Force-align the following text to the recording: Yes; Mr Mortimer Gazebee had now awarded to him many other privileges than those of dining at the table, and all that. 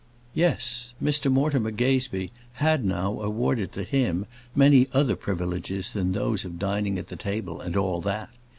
Yes; 0.33 0.95
Mr 0.99 1.31
Mortimer 1.31 1.69
Gazebee 1.69 2.31
had 2.53 2.83
now 2.83 3.21
awarded 3.21 3.71
to 3.73 3.83
him 3.83 4.25
many 4.55 4.87
other 4.93 5.15
privileges 5.15 5.93
than 5.93 6.11
those 6.13 6.43
of 6.43 6.57
dining 6.57 6.97
at 6.97 7.09
the 7.09 7.15
table, 7.15 7.61
and 7.61 7.77
all 7.77 8.01
that. 8.01 8.31